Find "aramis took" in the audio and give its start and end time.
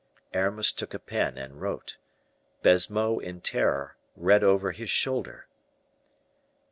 0.33-0.95